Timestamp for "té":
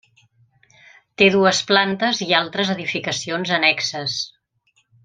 1.21-1.27